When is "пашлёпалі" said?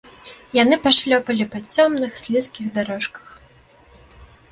0.85-1.45